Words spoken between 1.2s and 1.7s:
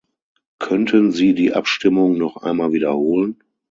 die